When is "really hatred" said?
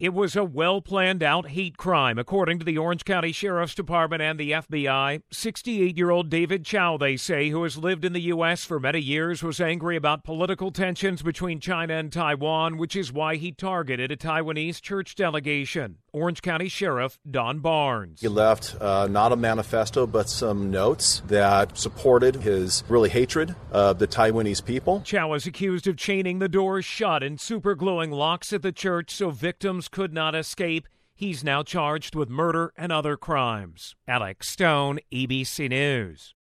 22.88-23.54